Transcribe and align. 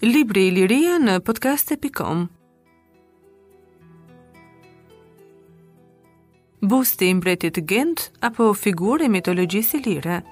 Libri 0.00 0.46
i 0.48 0.52
Liria 0.56 0.96
në 1.02 1.18
podcaste.com 1.26 2.24
Busti 6.62 7.04
i 7.04 7.12
mbretit 7.12 7.60
Gent 7.68 8.14
apo 8.30 8.48
figurë 8.56 9.10
i 9.10 9.12
mitologjisë 9.18 9.84
lirë 9.90 10.22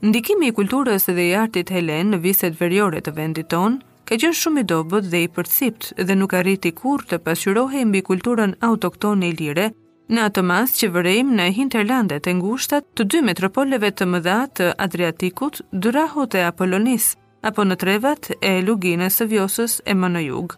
Ndikimi 0.00 0.48
i 0.48 0.52
kulturës 0.56 1.04
dhe 1.12 1.24
i 1.28 1.32
artit 1.38 1.68
Helen 1.70 2.08
në 2.14 2.20
viset 2.24 2.54
verjore 2.60 3.02
të 3.04 3.12
vendit 3.18 3.50
tonë 3.52 4.06
ka 4.08 4.16
qenë 4.22 4.38
shumë 4.42 4.62
i 4.62 4.66
dobët 4.70 5.10
dhe 5.12 5.20
i 5.26 5.28
përcipt 5.36 5.90
dhe 6.08 6.16
nuk 6.16 6.32
arriti 6.38 6.70
kur 6.78 7.04
të 7.10 7.18
pasyrohe 7.26 7.82
mbi 7.90 8.00
kulturën 8.06 8.54
autoktone 8.70 9.28
i 9.28 9.34
lire 9.42 9.66
në 10.08 10.24
atë 10.30 10.46
mas 10.52 10.72
që 10.78 10.88
vërejm 10.94 11.34
në 11.40 11.50
hinterlandet 11.58 12.30
e 12.32 12.36
ngushtat 12.40 12.88
të 12.96 13.08
dy 13.12 13.20
metropoleve 13.28 13.92
të 13.92 14.08
mëdha 14.14 14.38
të 14.60 14.70
Adriatikut, 14.88 15.60
Durahot 15.84 16.34
e 16.40 16.46
Apollonis, 16.48 17.10
apo 17.50 17.68
në 17.68 17.78
trevat 17.84 18.32
e 18.40 18.56
Luginës 18.70 19.20
së 19.20 19.28
Vjosës 19.34 19.76
e 19.84 19.94
Manojug. 19.94 20.56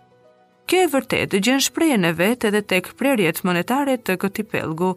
Kjo 0.70 0.86
e 0.86 0.90
vërtet 0.94 1.34
gjenë 1.42 1.66
shprejën 1.66 2.08
e 2.08 2.14
vetë 2.22 2.52
edhe 2.52 2.62
tek 2.76 2.94
prerjet 3.02 3.42
monetare 3.44 3.98
të 3.98 4.16
këti 4.22 4.46
pelgu, 4.54 4.94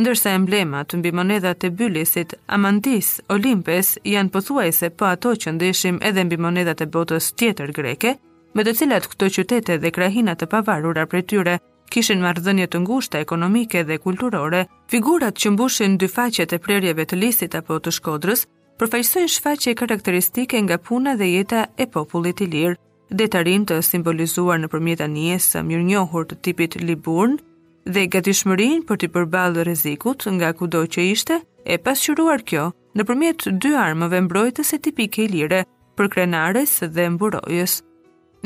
ndërsa 0.00 0.30
emblemat 0.38 0.92
mbi 0.98 1.10
monedhat 1.12 1.64
e 1.66 1.70
bylisit 1.74 2.36
Amantis 2.54 3.08
Olimpes 3.34 3.88
janë 4.06 4.30
pothuajse 4.34 4.90
po 4.94 5.08
ato 5.14 5.32
që 5.42 5.52
ndeshim 5.56 5.96
edhe 6.08 6.22
mbi 6.28 6.38
monedhat 6.44 6.84
e 6.84 6.86
botës 6.94 7.32
tjetër 7.38 7.72
greke, 7.78 8.12
me 8.54 8.62
të 8.62 8.74
cilat 8.78 9.08
këto 9.10 9.30
qytete 9.36 9.78
dhe 9.82 9.90
krahina 9.96 10.36
të 10.38 10.46
pavarura 10.52 11.06
për 11.10 11.24
tyre 11.32 11.54
kishin 11.90 12.22
marrëdhënie 12.22 12.68
të 12.70 12.84
ngushta 12.84 13.18
ekonomike 13.24 13.82
dhe 13.88 13.98
kulturore, 14.06 14.60
figurat 14.92 15.34
që 15.34 15.52
mbushin 15.56 15.98
dy 16.00 16.08
faqet 16.14 16.52
e 16.54 16.62
prerjeve 16.68 17.04
të 17.08 17.18
lisit 17.22 17.58
apo 17.58 17.80
të 17.82 17.94
Shkodrës 17.98 18.46
përfaqësojnë 18.78 19.32
shfaqje 19.34 19.74
karakteristike 19.82 20.62
nga 20.62 20.78
puna 20.78 21.16
dhe 21.18 21.26
jeta 21.32 21.64
e 21.76 21.88
popullit 21.96 22.38
ilir, 22.46 22.78
detarin 23.10 23.66
të 23.66 23.82
simbolizuar 23.90 24.60
në 24.62 24.70
përmjeta 24.76 25.06
njësë 25.16 25.66
mjërnjohur 25.70 26.28
të 26.30 26.42
tipit 26.46 26.76
Liburnë, 26.86 27.38
dhe 27.88 28.04
gati 28.12 28.34
shmërin 28.36 28.82
për 28.86 28.98
t'i 29.02 29.08
përbalë 29.12 29.62
rezikut 29.68 30.26
nga 30.36 30.50
kudo 30.58 30.82
që 30.92 31.04
ishte, 31.12 31.38
e 31.72 31.76
pasqyruar 31.84 32.42
kjo 32.50 32.64
në 32.98 33.06
përmjet 33.08 33.46
dy 33.62 33.70
armëve 33.84 34.20
mbrojtës 34.26 34.74
e 34.76 34.78
tipike 34.84 35.24
i 35.24 35.30
lire 35.32 35.62
për 35.96 36.10
krenares 36.12 36.76
dhe 36.96 37.06
mburojës. 37.14 37.78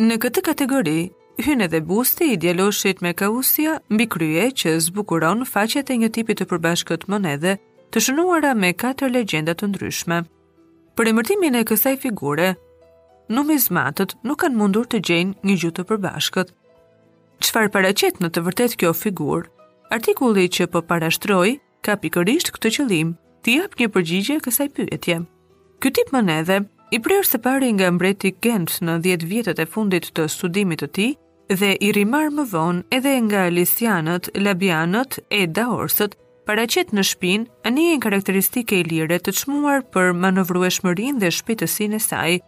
Në 0.06 0.18
këtë 0.22 0.44
kategori, 0.48 0.98
hynë 1.46 1.66
edhe 1.66 1.82
busti 1.90 2.30
i 2.34 2.38
djeloshit 2.44 3.02
me 3.04 3.14
kausia 3.18 3.80
mbi 3.90 4.06
krye 4.14 4.46
që 4.62 4.76
zbukuron 4.86 5.42
faqet 5.52 5.90
e 5.90 5.98
një 6.04 6.12
tipit 6.16 6.40
të 6.42 6.48
përbashkët 6.52 7.08
monede 7.10 7.56
të 7.92 8.04
shënuara 8.06 8.54
me 8.56 8.72
katër 8.84 9.10
legjenda 9.16 9.56
të 9.58 9.72
ndryshme. 9.72 10.22
Për 10.96 11.12
emërtimin 11.12 11.58
e 11.58 11.66
kësaj 11.68 11.96
figure, 12.04 12.54
numizmatët 13.32 14.16
nuk 14.22 14.42
kanë 14.44 14.58
mundur 14.60 14.86
të 14.86 15.02
gjejnë 15.08 15.48
një 15.50 15.58
gjutë 15.62 15.80
të 15.82 15.88
përbashkët, 15.90 16.52
qëfar 17.42 17.68
paracet 17.74 18.20
në 18.22 18.28
të 18.32 18.42
vërtet 18.46 18.74
kjo 18.78 18.92
figur, 18.96 19.48
artikulli 19.94 20.44
që 20.56 20.68
po 20.72 20.82
parashtroj 20.86 21.56
ka 21.84 21.96
pikërisht 22.02 22.52
këtë 22.54 22.70
qëlim, 22.76 23.08
ti 23.42 23.56
jap 23.58 23.74
një 23.80 23.88
përgjigje 23.94 24.36
kësaj 24.44 24.68
pyetje. 24.76 25.16
Ky 25.82 25.90
tip 25.96 26.12
monedhe 26.14 26.60
i 26.94 27.00
prerë 27.02 27.26
së 27.26 27.40
pari 27.44 27.72
nga 27.74 27.90
mbreti 27.90 28.30
Gent 28.46 28.76
në 28.86 29.00
10 29.08 29.26
vjetët 29.32 29.62
e 29.62 29.66
fundit 29.66 30.10
të 30.16 30.28
studimit 30.36 30.84
të 30.84 30.88
tij 30.98 31.10
dhe 31.58 31.72
i 31.86 31.90
rimar 31.96 32.30
më 32.32 32.46
vonë 32.52 32.84
edhe 32.96 33.16
nga 33.26 33.48
Lisianët, 33.50 34.30
Labianët 34.44 35.18
e 35.34 35.42
Daorsët, 35.46 36.14
paraqet 36.46 36.92
në 36.94 37.02
shpinë 37.10 37.74
një 37.74 37.98
karakteristike 38.06 38.78
e 38.78 38.86
lire 38.86 39.18
të 39.18 39.34
çmuar 39.40 39.82
për 39.92 40.14
manovrueshmërinë 40.22 41.20
dhe 41.24 41.32
shpejtësinë 41.38 41.98
e 41.98 42.04
saj. 42.08 42.38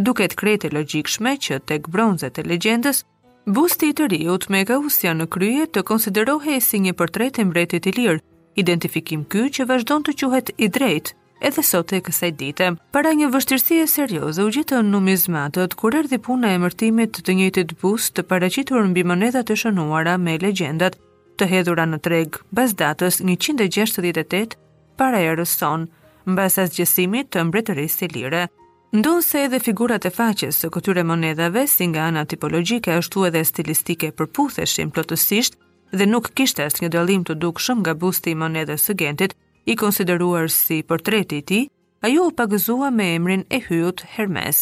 Duket 0.00 0.34
krete 0.40 0.70
e 0.70 0.74
logjikshme 0.78 1.36
që 1.36 1.60
tek 1.68 1.88
bronzët 1.92 2.40
e 2.40 2.46
legjendës 2.48 3.04
Busti 3.46 3.88
i 3.90 3.94
të 3.98 4.06
riut 4.12 4.44
me 4.54 4.60
usja 4.78 5.14
në 5.18 5.26
krye 5.26 5.64
të 5.74 5.82
konsiderohe 5.90 6.60
si 6.62 6.78
një 6.78 6.92
përtret 6.94 7.38
e 7.38 7.44
mbretit 7.44 7.86
i 7.90 7.92
lirë, 7.96 8.20
identifikim 8.54 9.24
ky 9.24 9.48
që 9.50 9.66
vazhdon 9.66 10.04
të 10.06 10.12
quhet 10.22 10.50
i 10.62 10.68
drejt, 10.70 11.10
edhe 11.42 11.62
sot 11.66 11.90
e 11.92 11.98
kësaj 12.00 12.30
dite. 12.38 12.68
Para 12.94 13.10
një 13.10 13.32
vështirësie 13.34 13.86
serioze 13.90 14.44
u 14.44 14.48
gjithë 14.54 14.78
në 14.78 14.90
numizmatët, 14.94 15.74
kur 15.74 15.96
erdi 16.04 16.18
puna 16.22 16.52
e 16.54 16.58
mërtimit 16.62 17.18
të 17.18 17.34
njëtit 17.40 17.74
bust 17.82 18.14
të 18.14 18.22
paracitur 18.30 18.84
në 18.86 18.94
bimonetat 19.00 19.48
të 19.50 19.56
shënuara 19.64 20.14
me 20.22 20.38
legendat, 20.38 20.94
të 21.36 21.44
hedhura 21.50 21.82
në 21.90 21.98
treg, 22.06 22.38
bas 22.54 22.76
datës 22.78 23.18
168, 23.26 24.54
para 24.94 25.18
erës 25.18 25.58
rëson, 25.58 25.90
në 26.30 26.38
basas 26.38 26.78
gjësimit 26.78 27.34
të 27.34 27.42
mbretërisë 27.50 28.04
të 28.04 28.12
lirë. 28.14 28.46
Ndose 28.92 29.40
edhe 29.44 29.58
figurat 29.64 30.04
e 30.04 30.10
faqes 30.12 30.58
së 30.62 30.68
këtyre 30.74 31.00
monedave, 31.08 31.62
si 31.72 31.86
nga 31.88 32.02
ana 32.12 32.26
tipologjike, 32.28 32.92
ashtu 33.00 33.22
edhe 33.28 33.40
stilistike 33.48 34.10
përputheshin 34.18 34.90
plotësisht 34.92 35.54
dhe 35.98 36.08
nuk 36.10 36.28
kishte 36.36 36.60
asnjë 36.68 36.90
dallim 36.92 37.24
të 37.24 37.38
dukshëm 37.44 37.80
nga 37.80 37.94
busti 38.02 38.32
i 38.34 38.38
monedës 38.42 38.84
së 38.90 38.96
Gentit, 39.02 39.32
i 39.70 39.76
konsideruar 39.82 40.50
si 40.52 40.82
portreti 40.90 41.38
i 41.40 41.46
tij, 41.48 41.64
ajo 42.04 42.26
u 42.28 42.32
pagëzua 42.42 42.90
me 42.98 43.06
emrin 43.16 43.44
e 43.48 43.62
hyut 43.70 44.02
Hermes. 44.18 44.60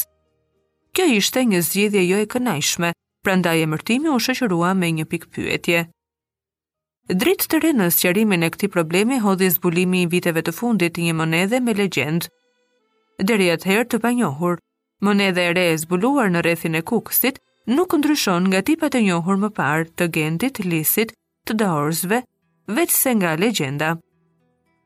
Kjo 0.94 1.06
ishte 1.18 1.42
një 1.50 1.62
zgjidhje 1.66 2.06
jo 2.06 2.20
e 2.22 2.26
kënaqshme, 2.32 2.92
prandaj 3.26 3.62
emërtimi 3.66 4.12
u 4.14 4.18
shoqërua 4.28 4.74
me 4.78 4.92
një 5.00 5.04
pikë 5.10 5.30
pyetje. 5.34 5.82
Dritë 7.22 7.50
të 7.50 7.62
rinë 7.66 7.82
në 7.82 7.90
sëqarimin 7.98 8.46
e 8.46 8.50
këti 8.56 8.68
problemi 8.78 9.18
hodhi 9.26 9.50
zbulimi 9.58 10.02
i 10.06 10.10
viteve 10.14 10.44
të 10.46 10.52
fundit 10.62 11.02
një 11.06 11.16
monedhe 11.22 11.60
me 11.66 11.74
legendë 11.82 12.28
deri 13.28 13.48
atëherë 13.54 13.86
të 13.92 13.98
panjohur. 14.02 14.58
Moneda 15.04 15.42
e 15.42 15.50
re 15.56 15.64
e 15.72 15.78
zbuluar 15.80 16.30
në 16.32 16.40
rrethin 16.44 16.76
e 16.76 16.80
Kuksit 16.86 17.40
nuk 17.68 17.92
ndryshon 17.98 18.46
nga 18.50 18.60
tipat 18.64 18.94
e 18.96 19.02
njohur 19.06 19.36
më 19.42 19.50
parë 19.56 19.86
të 19.96 20.06
Gentit, 20.14 20.60
Lisit, 20.64 21.12
të 21.46 21.56
Daorsve, 21.62 22.22
veç 22.68 22.92
se 22.94 23.12
nga 23.16 23.34
legjenda. 23.36 23.94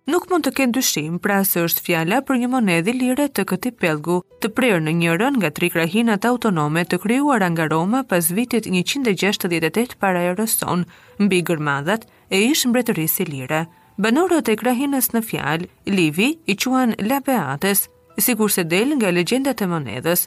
Nuk 0.07 0.27
mund 0.29 0.45
të 0.45 0.53
kenë 0.59 0.75
dyshim, 0.77 1.15
pra 1.19 1.39
se 1.49 1.63
është 1.65 1.81
fjala 1.87 2.19
për 2.29 2.43
një 2.43 2.49
monedhë 2.53 2.93
lire 2.93 3.25
të 3.33 3.45
këtij 3.51 3.73
pellgu, 3.81 4.19
të 4.45 4.51
prerë 4.53 4.83
në 4.85 4.93
një 4.99 5.15
rën 5.21 5.39
nga 5.41 5.49
tri 5.57 5.71
krahinat 5.73 6.27
autonome 6.29 6.83
të 6.85 6.99
krijuara 7.01 7.49
nga 7.55 7.69
Roma 7.73 8.03
pas 8.05 8.29
vitit 8.37 8.69
168 8.69 9.97
para 9.99 10.21
erës 10.35 10.59
son, 10.61 10.85
mbi 11.19 11.41
gërmadhat 11.43 12.05
e 12.31 12.43
ish 12.51 12.67
mbretërisë 12.69 13.25
lire. 13.31 13.63
Banorët 13.97 14.51
e 14.53 14.59
krahinës 14.61 15.15
në 15.15 15.25
fjalë, 15.31 15.69
Livi, 15.89 16.31
i 16.47 16.55
quan 16.59 16.93
Labeates, 17.01 17.87
si 18.19 18.35
kur 18.37 18.49
se 18.51 18.63
del 18.65 18.93
nga 18.97 19.11
legjendat 19.11 19.63
e 19.65 19.69
monedhës. 19.71 20.27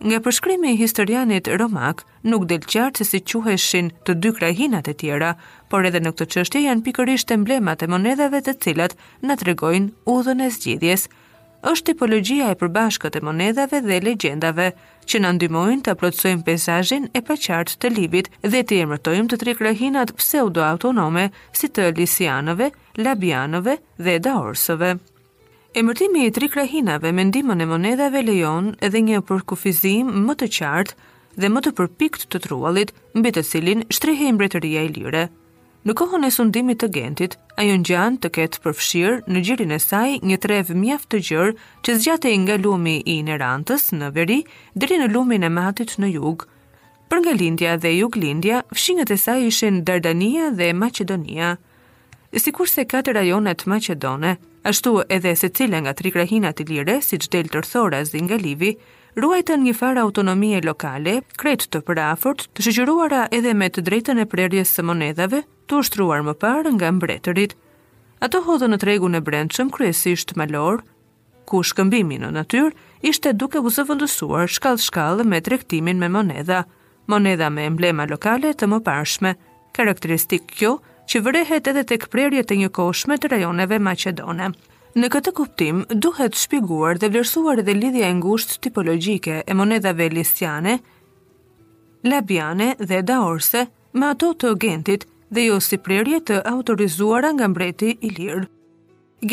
Nga 0.00 0.18
përshkrimi 0.24 0.70
i 0.74 0.78
historianit 0.80 1.48
Romak, 1.60 2.02
nuk 2.24 2.46
del 2.48 2.62
qartë 2.64 3.02
se 3.02 3.04
si 3.10 3.20
quheshin 3.20 3.90
të 4.06 4.14
dy 4.20 4.30
krahinat 4.38 4.88
e 4.88 4.94
tjera, 4.96 5.34
por 5.68 5.84
edhe 5.84 6.00
në 6.00 6.14
këtë 6.16 6.30
qështje 6.34 6.62
janë 6.66 6.84
pikërisht 6.86 7.34
emblemat 7.36 7.84
e 7.84 7.90
monedhave 7.92 8.40
të 8.42 8.54
cilat 8.64 8.96
në 9.20 9.36
tregojnë 9.42 9.92
udhën 10.14 10.40
e 10.40 10.48
zgjidhjes. 10.56 11.04
Êshtë 11.70 11.90
tipologjia 11.90 12.48
e 12.48 12.56
përbashkët 12.56 13.18
e 13.20 13.20
monedave 13.20 13.82
dhe 13.84 14.00
legjendave, 14.06 14.70
që 15.04 15.20
në 15.20 15.34
ndymojnë 15.36 15.84
të 15.84 15.92
aplotsojmë 15.92 16.46
pesajin 16.48 17.10
e 17.12 17.20
përqartë 17.28 17.76
të 17.82 17.92
libit 17.92 18.32
dhe 18.40 18.64
të 18.64 18.80
emërtojmë 18.86 19.28
të 19.34 19.40
tri 19.42 19.56
krahinat 19.60 20.14
pseudo-autonome 20.16 21.28
si 21.52 21.68
të 21.68 21.92
Lisianove, 22.00 22.72
Labianove 23.04 23.76
dhe 24.00 24.18
Daorsëve. 24.24 24.94
Emërtimi 25.78 26.24
i 26.26 26.30
tri 26.34 26.48
krahinave 26.50 27.12
me 27.14 27.22
ndihmën 27.24 27.60
e 27.62 27.66
monedave 27.72 28.18
lejon 28.26 28.70
edhe 28.86 28.98
një 29.06 29.20
përkufizim 29.28 30.08
më 30.26 30.34
të 30.40 30.48
qartë 30.56 30.94
dhe 31.44 31.50
më 31.56 31.60
të 31.62 31.72
përpikt 31.78 32.24
të 32.32 32.40
trualit 32.46 32.90
mbi 33.14 33.30
të 33.36 33.44
cilin 33.46 33.84
shtrihej 33.96 34.32
mbretëria 34.34 34.82
ilire. 34.88 35.22
Në 35.86 35.94
kohën 36.00 36.26
e 36.26 36.30
sundimit 36.34 36.80
të 36.82 36.88
Gentit, 36.96 37.38
ajo 37.62 37.76
ngjan 37.84 38.18
të 38.18 38.32
ketë 38.40 38.62
përfshirë 38.66 39.30
në 39.30 39.44
gjirin 39.46 39.76
e 39.78 39.78
saj 39.84 40.08
një 40.32 40.40
trev 40.42 40.74
mjaft 40.82 41.06
të 41.14 41.22
gjerë 41.30 41.54
që 41.86 41.96
zgjatej 42.00 42.34
nga 42.42 42.58
lumi 42.64 42.96
i 43.14 43.20
Nerantës 43.30 43.86
në 43.94 44.10
veri 44.18 44.40
deri 44.74 44.98
në 45.04 45.08
lumin 45.14 45.46
e 45.46 45.52
Matit 45.60 45.94
në 46.02 46.10
jug. 46.16 46.48
Për 47.08 47.22
nga 47.22 47.38
Lindja 47.40 47.76
dhe 47.78 47.94
Juglindja, 48.00 48.64
fshingët 48.74 49.14
e 49.14 49.16
saj 49.26 49.46
ishin 49.52 49.84
Dardania 49.86 50.50
dhe 50.50 50.72
Macedonia. 50.82 51.54
Si 52.34 52.50
kurse 52.58 52.88
katë 52.90 53.14
rajonet 53.20 53.64
Macedone, 53.70 54.34
Ashtu 54.64 55.02
edhe 55.08 55.36
se 55.36 55.48
cila 55.48 55.78
nga 55.80 55.92
tri 55.94 56.10
krahinat 56.12 56.60
i 56.60 56.66
lire, 56.68 56.98
si 57.02 57.16
që 57.16 57.28
delë 57.32 57.52
tërthoras 57.54 58.10
dhe 58.12 58.20
nga 58.26 58.36
livi, 58.36 58.74
ruajtën 59.16 59.62
një 59.64 59.72
farë 59.78 60.02
autonomie 60.04 60.58
lokale, 60.60 61.22
kretë 61.40 61.70
të 61.72 61.80
prafort, 61.88 62.44
të 62.52 62.66
shëgjëruara 62.66 63.22
edhe 63.36 63.54
me 63.56 63.68
të 63.72 63.84
drejtën 63.88 64.20
e 64.20 64.26
prerjes 64.28 64.74
së 64.76 64.84
monedave, 64.84 65.40
të 65.66 65.80
ushtruar 65.80 66.24
më 66.26 66.34
parë 66.44 66.74
nga 66.76 66.92
mbretërit. 66.92 67.56
Ato 68.20 68.42
hodhë 68.50 68.68
në 68.68 68.80
tregu 68.82 69.08
në 69.08 69.20
brendshëm 69.30 69.72
kryesisht 69.78 70.36
malor, 70.36 70.84
ku 71.48 71.62
shkëmbimi 71.64 72.20
në 72.20 72.28
natyrë 72.36 72.74
ishte 73.10 73.32
duke 73.40 73.58
u 73.64 73.70
zëvëndësuar 73.78 74.52
shkallë-shkallë 74.58 75.24
me 75.26 75.40
trektimin 75.40 75.98
me 76.04 76.12
moneda, 76.18 76.66
moneda 77.08 77.48
me 77.50 77.64
emblema 77.70 78.04
lokale 78.12 78.52
të 78.52 78.68
më 78.74 78.82
parshme, 78.90 79.34
karakteristik 79.72 80.52
kjo 80.52 80.76
që 81.10 81.18
vërehet 81.26 81.66
edhe 81.72 81.82
tek 81.92 82.04
prerje 82.12 82.44
të 82.46 82.56
një 82.60 82.68
koshme 82.76 83.16
të 83.18 83.32
rajoneve 83.32 83.80
Macedone. 83.82 84.52
Në 84.94 85.08
këtë 85.12 85.32
kuptim, 85.34 85.80
duhet 85.90 86.38
shpiguar 86.38 86.98
dhe 87.02 87.08
vlerësuar 87.10 87.58
edhe 87.64 87.74
lidhja 87.74 88.06
e 88.12 88.16
ngushtë 88.20 88.58
tipologjike 88.66 89.40
e 89.42 89.56
monedave 89.58 90.06
listiane, 90.14 90.76
labiane 92.06 92.70
dhe 92.78 93.00
daorse 93.10 93.64
me 93.98 94.06
ato 94.14 94.30
të 94.38 94.52
gentit 94.62 95.06
dhe 95.34 95.46
jo 95.48 95.58
si 95.66 95.78
prerje 95.88 96.22
të 96.30 96.38
autorizuara 96.52 97.32
nga 97.36 97.50
mbreti 97.50 97.90
i 98.06 98.10
lirë. 98.20 98.46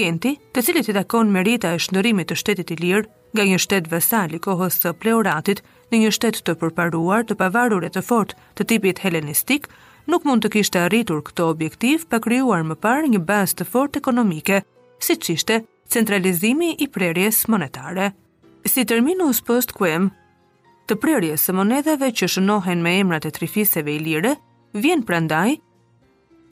Genti, 0.01 0.33
të 0.53 0.61
cilit 0.65 0.89
i 0.91 0.97
takon 0.97 1.29
merita 1.31 1.71
e 1.73 1.79
shndërimit 1.85 2.29
të 2.29 2.35
shtetit 2.41 2.73
i 2.75 2.79
lirë, 2.81 3.07
nga 3.37 3.43
një 3.47 3.59
shtet 3.63 3.87
vesal 3.93 4.33
i 4.33 4.41
kohës 4.47 4.81
së 4.81 4.91
pleoratit 5.03 5.61
në 5.93 6.01
një 6.03 6.11
shtet 6.17 6.41
të 6.45 6.57
përparuar, 6.59 7.21
të 7.29 7.37
pavarur 7.39 7.85
e 7.85 7.91
të 7.93 8.03
fort 8.09 8.33
të 8.57 8.65
tipit 8.73 9.01
helenistik, 9.05 9.69
nuk 10.07 10.23
mund 10.27 10.39
të 10.45 10.49
kishte 10.55 10.79
arritur 10.83 11.19
këto 11.25 11.49
objektiv 11.51 12.05
pa 12.11 12.19
krijuar 12.23 12.63
më 12.67 12.77
parë 12.83 13.09
një 13.13 13.19
bazë 13.27 13.57
të 13.59 13.65
fort 13.71 13.99
ekonomike, 13.99 14.61
siç 15.03 15.31
ishte 15.35 15.57
centralizimi 15.93 16.73
i 16.83 16.87
prerjes 16.91 17.43
monetare. 17.51 18.11
Si 18.65 18.85
terminus 18.85 19.41
post 19.41 19.73
quem, 19.75 20.09
të 20.87 20.95
prerjes 21.03 21.43
së 21.47 21.55
monedave 21.55 22.11
që 22.19 22.29
shënohen 22.37 22.81
me 22.83 22.95
emrat 23.01 23.27
e 23.27 23.33
trifiseve 23.35 23.95
i 23.95 23.99
lire, 23.99 24.35
vjen 24.73 25.03
prandaj 25.07 25.57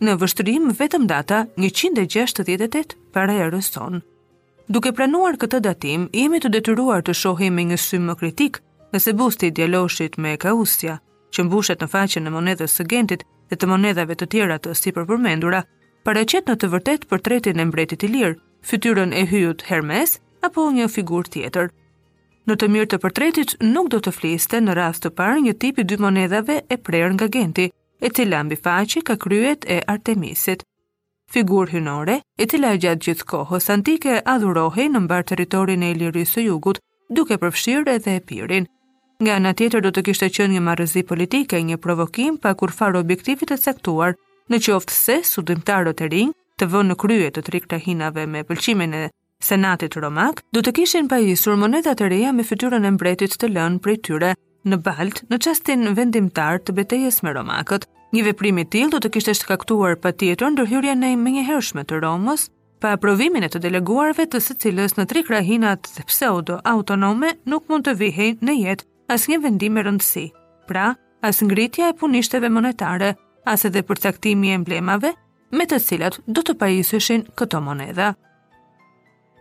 në 0.04 0.16
vështrim 0.20 0.70
vetëm 0.76 1.08
data 1.08 1.46
168 1.56 2.98
para 3.16 3.34
erës 3.48 3.72
sonë. 3.76 4.02
Duke 4.68 4.92
planuar 4.98 5.36
këtë 5.40 5.60
datim, 5.62 6.08
jemi 6.12 6.42
të 6.42 6.50
detyruar 6.58 7.04
të 7.06 7.14
shohim 7.16 7.54
me 7.56 7.68
një 7.70 7.78
sy 7.80 8.00
më 8.02 8.16
kritik 8.20 8.60
nëse 8.96 9.14
busti 9.14 9.52
djeloshit 9.52 10.18
djaloshit 10.18 10.18
me 10.24 10.36
Kaustia, 10.42 10.98
që 11.32 11.44
mbushet 11.46 11.84
në 11.84 11.88
faqen 11.92 12.28
e 12.28 12.32
monedhës 12.34 12.74
së 12.80 12.86
Gentit, 12.90 13.24
dhe 13.50 13.58
të 13.62 13.68
monedhave 13.70 14.16
të 14.18 14.28
tjera 14.34 14.58
të 14.62 14.74
si 14.80 14.94
përpërmendura, 14.96 15.62
paraqet 16.08 16.50
në 16.50 16.56
të 16.62 16.70
vërtet 16.74 17.06
për 17.12 17.24
tretin 17.28 17.62
e 17.62 17.66
mbretit 17.70 18.06
i 18.08 18.12
lirë, 18.16 18.38
fytyrën 18.66 19.14
e 19.14 19.26
hyut 19.32 19.64
Hermes, 19.70 20.18
apo 20.46 20.68
një 20.76 20.88
figur 20.96 21.30
tjetër. 21.36 21.70
Në 22.46 22.56
të 22.62 22.68
mirë 22.74 22.90
të 22.94 22.98
portretit 23.02 23.56
nuk 23.76 23.88
do 23.94 23.98
të 24.06 24.12
fliste 24.14 24.60
në 24.62 24.76
rast 24.78 25.06
të 25.06 25.14
parë 25.18 25.40
një 25.48 25.54
tipi 25.62 25.86
dy 25.90 25.98
monedhave 25.98 26.60
e 26.70 26.78
prerë 26.78 27.14
nga 27.16 27.28
genti, 27.36 27.70
e 28.06 28.10
cila 28.16 28.44
mbi 28.46 28.56
faqe 28.62 29.02
ka 29.08 29.16
kryet 29.24 29.66
e 29.66 29.80
Artemisit. 29.94 30.62
Figur 31.34 31.70
hynore, 31.74 32.20
e 32.38 32.46
cila 32.46 32.76
gjatë 32.78 33.02
gjithë 33.08 33.26
kohës 33.34 33.72
antike 33.74 34.20
adhurohej 34.34 34.92
në 34.94 35.00
mbar 35.08 35.24
territorin 35.32 35.84
e 35.84 35.90
Ilirisë 35.96 36.34
së 36.38 36.46
Jugut, 36.50 36.82
duke 37.10 37.38
përfshirë 37.42 37.98
edhe 37.98 38.18
Epirin. 38.22 38.70
Nga 39.24 39.36
në 39.40 39.52
tjetër 39.56 39.84
do 39.86 39.92
të 39.96 40.02
kishte 40.10 40.28
qenë 40.36 40.54
një 40.58 40.62
marrëzi 40.64 41.02
politike, 41.08 41.62
një 41.64 41.78
provokim 41.80 42.36
pa 42.44 42.52
kurfar 42.60 42.98
objektivit 43.00 43.48
të 43.48 43.58
caktuar, 43.64 44.18
në 44.52 44.60
qoftë 44.66 44.92
se 44.96 45.16
studimtarët 45.30 46.02
e 46.04 46.08
rinj 46.12 46.32
të 46.60 46.68
vënë 46.74 46.90
në 46.90 46.98
krye 47.00 47.30
të 47.36 47.44
tri 47.48 47.62
krahinave 47.64 48.26
me 48.28 48.42
pëlqimin 48.50 48.96
e 48.98 49.04
Senatit 49.40 49.96
Romak, 50.04 50.42
do 50.52 50.62
të 50.64 50.74
kishin 50.80 51.08
pajisur 51.08 51.56
moneda 51.60 51.94
të 51.96 52.10
reja 52.12 52.34
me 52.36 52.44
fytyrën 52.44 52.86
e 52.86 52.92
mbretit 52.98 53.38
të 53.40 53.50
lënë 53.56 53.80
prej 53.86 53.96
tyre 54.08 54.34
në 54.68 54.80
Balt 54.84 55.22
në 55.32 55.40
çastin 55.48 55.88
vendimtar 55.96 56.60
të 56.60 56.76
betejës 56.76 57.22
me 57.24 57.32
Romakët. 57.36 57.86
Një 58.16 58.24
veprim 58.30 58.60
i 58.62 58.66
tillë 58.72 58.92
do 58.96 59.00
të 59.04 59.12
kishte 59.16 59.36
shkaktuar 59.36 59.96
patjetër 60.00 60.52
ndërhyrjen 60.56 61.04
e 61.08 61.14
menjëhershme 61.20 61.84
të 61.88 62.02
Romës 62.04 62.50
pa 62.84 62.92
aprovimin 62.98 63.48
e 63.48 63.52
të 63.52 63.64
deleguarve 63.64 64.28
të 64.32 64.44
së 64.46 64.58
cilës 64.64 64.98
në 65.00 65.08
tri 65.12 65.24
krahinat 65.28 65.88
pseudo-autonome 66.08 67.32
nuk 67.54 67.68
mund 67.72 67.88
të 67.90 67.96
vihej 68.02 68.32
në 68.48 68.56
jetë 68.62 68.88
asnjë 69.14 69.38
vendim 69.44 69.78
e 69.78 69.84
rëndësi. 69.86 70.26
Pra, 70.70 70.92
as 71.22 71.42
ngritja 71.46 71.90
e 71.92 71.98
punishteve 71.98 72.50
monetare, 72.50 73.14
as 73.48 73.66
edhe 73.68 73.84
përcaktimi 73.86 74.52
e 74.54 74.58
emblemave 74.60 75.12
me 75.56 75.66
të 75.70 75.80
cilat 75.88 76.20
do 76.28 76.42
të 76.42 76.56
pajisëshin 76.62 77.28
këto 77.38 77.62
monedha. 77.62 78.16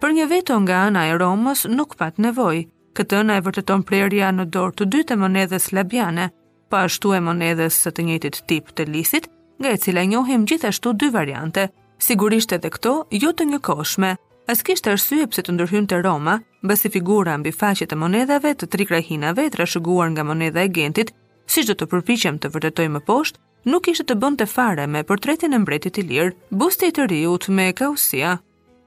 Për 0.03 0.13
një 0.19 0.27
veto 0.29 0.57
nga 0.61 0.83
ana 0.91 1.07
e 1.09 1.15
Romës 1.19 1.65
nuk 1.73 1.95
pat 1.97 2.19
nevoj, 2.21 2.67
këtë 2.95 3.23
në 3.27 3.39
e 3.41 3.45
vërteton 3.47 3.85
prerja 3.89 4.29
në 4.37 4.47
dorë 4.53 4.77
të 4.83 4.89
dytë 4.95 5.15
e 5.17 5.21
monedhës 5.25 5.71
labiane, 5.73 6.27
pa 6.29 6.35
po 6.69 6.89
ashtu 6.89 7.15
e 7.17 7.23
monedhës 7.25 7.79
së 7.85 7.95
të 7.97 8.05
njëtit 8.11 8.43
tip 8.51 8.69
të 8.77 8.87
lisit, 8.93 9.31
nga 9.63 9.73
e 9.73 9.79
cila 9.81 10.05
njohim 10.05 10.45
gjithashtu 10.51 10.93
dy 10.99 11.09
variante, 11.15 11.71
sigurisht 12.03 12.53
edhe 12.53 12.69
këto 12.75 12.95
ju 13.11 13.23
jo 13.29 13.33
të 13.33 13.49
një 13.53 13.61
koshme– 13.67 14.13
As 14.45 14.61
kishtë 14.65 14.91
arsye 14.93 15.25
pse 15.25 15.41
të 15.45 15.53
ndërhyn 15.57 15.87
të 15.89 16.03
Roma, 16.05 16.35
bësi 16.69 16.91
figura 16.93 17.33
mbi 17.41 17.51
faqet 17.57 17.95
e 17.95 17.97
monedave 17.97 18.51
të 18.61 18.67
tri 18.75 18.85
krahinave 18.91 19.47
të 19.51 19.63
rashëguar 19.63 20.11
nga 20.13 20.25
moneda 20.29 20.61
e 20.61 20.69
gentit, 20.69 21.13
si 21.49 21.63
që 21.65 21.77
të 21.81 21.87
përpichem 21.89 22.37
të 22.41 22.51
vërdetoj 22.53 22.85
më 22.93 23.01
poshtë, 23.09 23.39
nuk 23.73 23.89
ishte 23.89 24.05
të 24.11 24.19
bënd 24.21 24.43
të 24.43 24.47
fare 24.55 24.85
me 24.87 25.01
portretin 25.09 25.57
e 25.57 25.61
mbretit 25.63 26.01
i 26.01 26.05
lirë, 26.11 26.35
buste 26.61 26.91
i 26.91 26.93
të 26.93 27.07
riut 27.15 27.49
me 27.57 27.71
kausia, 27.79 28.35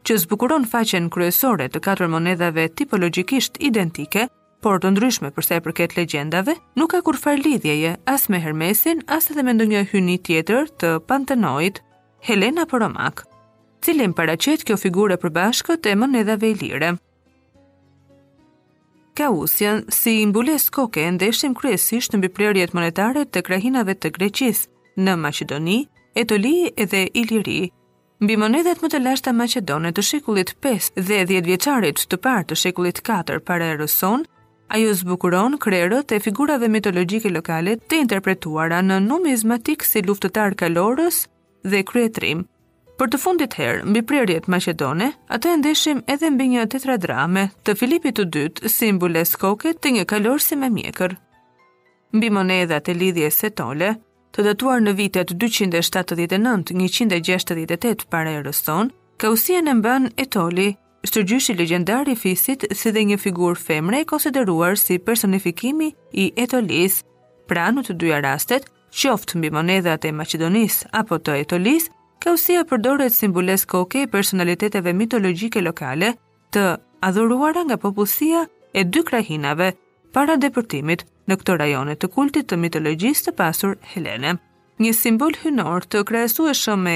që 0.06 0.18
zbukuron 0.28 0.68
faqen 0.76 1.10
kryesore 1.14 1.68
të 1.74 1.82
katër 1.90 2.12
monedave 2.14 2.68
tipologjikisht 2.78 3.58
identike, 3.58 4.28
por 4.62 4.78
të 4.82 4.92
ndryshme 4.94 5.32
përse 5.34 5.58
e 5.58 5.64
përket 5.66 5.96
legjendave, 5.98 6.54
nuk 6.78 6.94
ka 6.94 7.02
kur 7.06 7.18
farë 7.18 7.42
lidhjeje 7.50 7.96
as 8.14 8.28
me 8.30 8.42
Hermesin, 8.46 9.02
as 9.18 9.32
edhe 9.34 9.46
me 9.50 9.58
ndonjë 9.58 9.88
hyni 9.96 10.20
tjetër 10.30 10.70
të 10.86 10.94
pantenoid, 11.10 11.82
Helena 12.30 12.66
Poromak 12.70 13.26
cilin 13.86 14.14
paraqet 14.18 14.64
kjo 14.68 14.78
figure 14.80 15.18
përbashkët 15.22 15.86
e 15.86 15.94
mën 16.00 16.16
edhe 16.22 16.38
vejlire. 16.42 16.92
Kausjen, 19.18 19.84
si 19.90 20.22
imbules 20.22 20.70
koke, 20.70 21.02
ndeshtim 21.18 21.56
kryesisht 21.58 22.14
në 22.14 22.20
biprerjet 22.28 22.76
monetare 22.78 23.24
të 23.26 23.42
krahinave 23.48 23.96
të 23.98 24.12
Greqis, 24.18 24.68
në 24.98 25.16
Macedoni, 25.18 25.80
Etoli 26.18 26.70
edhe 26.82 27.08
Iliri. 27.18 27.72
Mbi 28.22 28.36
monedhet 28.42 28.80
më 28.82 28.90
të 28.94 29.02
lashta 29.06 29.34
Macedone 29.38 29.92
të 29.94 30.02
shekullit 30.10 30.54
5 30.66 30.94
dhe 31.10 31.20
10 31.32 31.44
vjeqarit 31.50 32.06
të 32.10 32.18
par 32.26 32.46
të 32.46 32.58
shekullit 32.62 33.02
4 33.10 33.40
para 33.48 33.68
e 33.74 33.78
rëson, 33.78 34.24
ajo 34.74 34.94
zbukuron 35.02 35.58
krerët 35.62 36.12
e 36.14 36.20
figurave 36.20 36.70
mitologjike 36.74 37.30
lokale 37.34 37.76
të 37.78 38.02
interpretuara 38.06 38.80
në 38.86 38.98
numizmatik 39.06 39.86
si 39.86 40.06
luftëtar 40.10 40.56
kalorës 40.62 41.24
dhe 41.64 41.82
kryetrim. 41.86 42.46
Për 42.98 43.12
të 43.14 43.18
fundit 43.22 43.54
herë, 43.60 43.84
mbi 43.86 44.02
prerjet 44.10 44.48
maqedone, 44.50 45.12
atë 45.30 45.48
e 45.54 45.58
ndeshim 45.62 46.00
edhe 46.10 46.32
mbi 46.34 46.48
një 46.58 46.64
tetradrame 46.74 47.44
të 47.68 47.72
Filipit 47.78 48.16
të 48.18 48.24
dytë, 48.34 48.68
simbul 48.74 49.14
e 49.20 49.26
skoke 49.30 49.70
të 49.78 49.90
një 50.00 50.06
kalorësi 50.10 50.56
me 50.58 50.70
mjekër. 50.74 51.14
Mbi 52.18 52.30
monedat 52.34 52.90
e 52.90 52.94
lidhje 52.98 53.30
se 53.36 53.50
tole, 53.60 53.92
të 54.34 54.44
datuar 54.48 54.80
në 54.82 54.92
vitet 54.98 55.30
279-168 55.44 58.06
para 58.10 58.32
e 58.34 58.42
rëston, 58.48 58.90
ka 59.22 59.30
usia 59.30 59.62
në 59.62 59.74
mban 59.84 60.06
e 60.18 60.26
toli, 60.34 60.72
shtërgjyshi 61.06 61.56
legendari 61.60 62.16
fisit 62.18 62.66
si 62.74 62.92
dhe 62.98 63.02
një 63.12 63.18
figur 63.22 63.56
femre 63.62 63.98
e 64.02 64.10
konsideruar 64.10 64.74
si 64.82 64.98
personifikimi 64.98 65.92
i 66.18 66.32
etolis, 66.36 67.04
pra 67.46 67.70
në 67.78 67.84
të 67.88 67.94
duja 68.02 68.20
rastet, 68.26 68.64
qoftë 68.90 69.38
mbi 69.38 69.50
monedat 69.54 70.06
e 70.06 70.12
maqedonis 70.18 70.82
apo 70.98 71.16
të 71.22 71.32
etolis, 71.44 71.92
Kausia 72.24 72.64
përdoret 72.70 73.14
simbules 73.14 73.64
koke 73.70 74.02
i 74.02 74.08
personaliteteve 74.10 74.94
mitologjike 74.98 75.62
lokale 75.62 76.14
të 76.56 76.64
adhuruara 77.10 77.66
nga 77.68 77.78
popullësia 77.78 78.46
e 78.74 78.84
dy 78.84 79.04
krahinave 79.06 79.68
para 80.18 80.38
depërtimit 80.42 81.06
në 81.30 81.38
këto 81.42 81.58
rajone 81.62 81.94
të 82.02 82.10
kultit 82.16 82.50
të 82.50 82.58
mitologjisë 82.64 83.28
të 83.28 83.34
pasur 83.42 83.76
Helene. 83.94 84.34
Një 84.82 84.94
simbol 84.98 85.38
hynor 85.44 85.86
të 85.90 86.02
krahasueshëm 86.10 86.84
me 86.88 86.96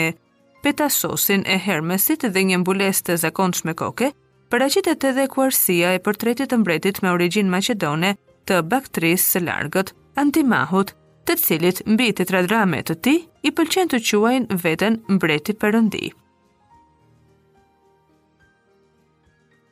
petasosin 0.65 1.45
e 1.49 1.57
Hermesit 1.67 2.25
dhe 2.33 2.43
një 2.51 2.61
mbules 2.63 3.03
të 3.05 3.19
zakonshme 3.23 3.73
koke, 3.77 4.11
paraqitet 4.49 5.05
edhe 5.11 5.27
kuarsia 5.33 5.93
e 5.97 6.01
portretit 6.07 6.49
të 6.53 6.61
mbretit 6.63 7.01
me 7.05 7.13
origjinë 7.13 7.49
maqedone 7.55 8.15
të 8.49 8.61
Baktrisë 8.73 9.33
së 9.35 9.43
largët, 9.47 9.93
Antimahut 10.21 10.93
të 11.35 11.39
cilit 11.45 11.77
mbi 11.87 12.09
të 12.11 12.25
tre 12.27 12.39
të 12.87 12.95
ti 13.03 13.13
i 13.47 13.51
pëlqen 13.55 13.87
të 13.89 13.99
quajnë 14.07 14.57
veten 14.63 14.97
mbreti 15.09 15.53
përëndi. 15.61 16.11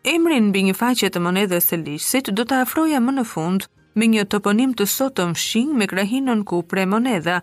Emrin 0.08 0.46
mbi 0.51 0.62
një 0.63 0.75
faqe 0.82 1.10
të 1.12 1.20
monedhës 1.22 1.66
së 1.70 1.75
ligjit 1.86 2.30
do 2.36 2.44
ta 2.50 2.62
afroja 2.66 3.00
më 3.04 3.12
në 3.18 3.25
fund 3.34 3.68
me 3.96 4.06
një 4.08 4.24
toponim 4.32 4.72
të 4.74 4.86
sotëm 4.88 5.34
fshing 5.36 5.72
me 5.80 5.86
krahinën 5.92 6.44
ku 6.48 6.62
pre 6.63 6.86
monedha 6.88 7.42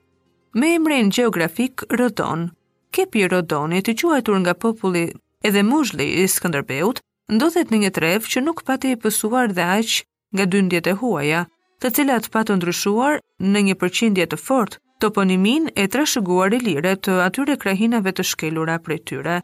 me 0.56 0.72
emrin 0.78 1.10
gjeografik 1.12 1.74
Rodon. 1.92 2.48
Kepi 2.96 3.28
Rodonit 3.28 3.88
i 3.88 3.94
quajtur 4.00 4.36
nga 4.40 4.54
populli 4.56 5.10
edhe 5.44 5.62
muzhli 5.62 6.06
i 6.22 6.24
Skënderbeut 6.26 7.02
ndodhet 7.28 7.68
në 7.70 7.78
një 7.84 7.90
trev 7.98 8.24
që 8.32 8.40
nuk 8.48 8.64
pati 8.64 8.94
i 8.94 9.00
pësuar 9.02 9.52
dhe 9.52 9.64
aq 9.78 10.00
nga 10.36 10.44
dyndjet 10.50 10.86
e 10.92 10.94
huaja, 11.00 11.40
të 11.84 11.90
cilat 11.96 12.26
pa 12.32 12.40
të 12.46 12.54
ndryshuar 12.56 13.18
në 13.52 13.60
një 13.68 13.74
përqindje 13.80 14.24
të 14.32 14.38
fort, 14.40 14.78
toponimin 15.04 15.66
e 15.76 15.84
trashëguar 15.92 16.54
i 16.56 16.60
lirë 16.68 16.92
të 17.08 17.16
atyre 17.26 17.56
krahinave 17.64 18.12
të 18.16 18.24
shkelura 18.30 18.78
prej 18.86 18.96
tyre. 19.10 19.34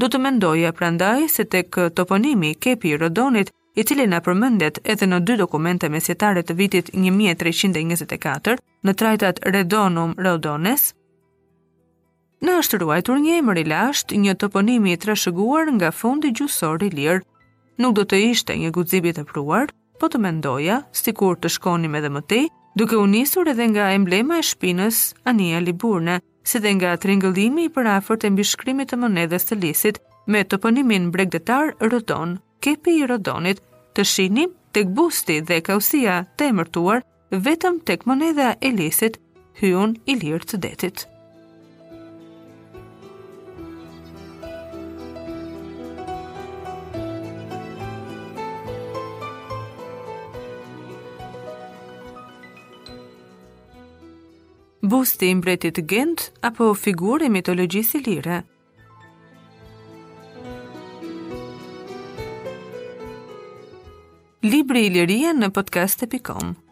Do 0.00 0.08
të 0.10 0.18
mendoja 0.24 0.70
prandaj 0.78 1.28
se 1.28 1.44
tek 1.44 1.76
toponimi 1.98 2.54
Kepi 2.56 2.94
i 2.94 2.96
Rodonit, 3.02 3.52
i 3.76 3.82
cili 3.84 4.04
na 4.06 4.20
përmendet 4.22 4.76
edhe 4.94 5.06
në 5.10 5.16
dy 5.26 5.34
dokumente 5.42 5.88
mesjetare 5.90 6.42
të 6.46 6.54
vitit 6.62 6.88
1324, 6.94 8.56
në 8.86 8.92
trajtat 9.00 9.40
Redonum 9.54 10.12
Rodones, 10.16 10.88
në 12.44 12.56
është 12.60 12.78
ruajtur 12.82 13.18
një 13.24 13.38
emër 13.42 13.58
i 13.58 13.64
lashtë, 13.70 14.16
një 14.24 14.34
toponimi 14.42 14.92
i 14.96 15.00
trashëguar 15.04 15.70
nga 15.76 15.90
fondi 16.00 16.30
gjyqësor 16.32 16.86
i 16.86 16.90
lirë, 16.96 17.24
nuk 17.82 17.96
do 18.00 18.04
të 18.06 18.20
ishte 18.30 18.54
një 18.62 18.70
guxim 18.76 19.10
e 19.10 19.24
pruar, 19.24 19.72
po 20.02 20.08
të 20.10 20.18
mendoja, 20.20 20.80
sikur 20.96 21.36
të 21.38 21.50
shkonim 21.56 21.94
edhe 21.98 22.10
më 22.10 22.22
tej, 22.30 22.44
duke 22.78 22.96
u 22.98 23.06
nisur 23.06 23.48
edhe 23.52 23.66
nga 23.72 23.90
emblema 23.98 24.38
e 24.40 24.46
shpinës 24.50 25.00
Ania 25.30 25.60
Liburne, 25.62 26.18
si 26.44 26.60
dhe 26.64 26.72
nga 26.76 26.94
tringëllimi 27.02 27.66
i 27.68 27.72
përafërt 27.76 28.26
e 28.28 28.32
mbishkrimit 28.34 28.90
të 28.92 28.98
monedhës 29.04 29.46
të 29.48 29.60
lisit 29.62 30.00
me 30.26 30.44
toponimin 30.50 31.10
bregdetar 31.14 31.74
Rodon, 31.80 32.36
kepi 32.64 32.98
i 33.02 33.06
Rodonit, 33.10 33.62
të 33.94 34.02
shinim 34.12 34.52
tek 34.74 34.90
busti 34.96 35.38
dhe 35.48 35.62
kausia 35.68 36.22
të 36.36 36.50
emërtuar 36.52 37.04
vetëm 37.48 37.80
tek 37.88 38.06
monedha 38.10 38.54
e 38.60 38.74
lisit, 38.78 39.18
hyun 39.62 39.96
i 40.10 40.18
lirë 40.20 40.48
të 40.52 40.62
detit. 40.68 41.06
busti 54.88 55.28
i 55.32 55.34
mbretit 55.34 55.78
Gent 55.88 56.20
apo 56.44 56.70
figurë 56.76 57.26
e 57.26 57.30
mitologjisë 57.32 58.00
ilire. 58.00 58.40
Libri 64.44 64.84
i 64.90 64.92
Liria 64.98 65.32
në 65.38 65.50
podcast.com 65.56 66.63